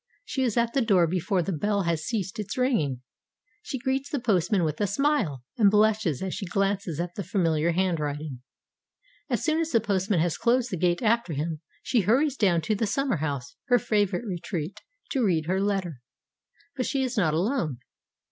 [0.25, 3.03] She is at the door before the bell has ceased its ringing.
[3.61, 7.73] She greets the postman with a smile, and blushes as she glances at the familiar
[7.73, 8.41] handwriting.
[9.29, 12.73] As soon as the postman has closed the gate after him, she hurries down to
[12.73, 16.01] the summer house, her favourite retreat, to read her letter.
[16.75, 17.77] But she is not alone.